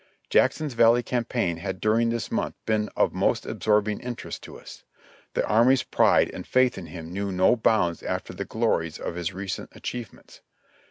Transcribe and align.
Jackson's 0.31 0.73
Valley 0.73 1.03
Campaign 1.03 1.57
had 1.57 1.79
during 1.79 2.09
this 2.09 2.31
month 2.31 2.55
been 2.65 2.89
of 2.97 3.13
most 3.13 3.45
absorbing 3.45 3.99
interest 3.99 4.41
to 4.41 4.57
us; 4.59 4.83
the 5.35 5.45
army's 5.45 5.83
pride 5.83 6.27
and 6.33 6.47
faith 6.47 6.75
in 6.75 6.87
him 6.87 7.13
knew 7.13 7.31
no 7.31 7.55
bounds 7.55 8.01
after 8.01 8.33
the 8.33 8.43
glories 8.43 8.97
of 8.97 9.13
his 9.13 9.31
recent 9.31 9.69
achievements. 9.75 10.41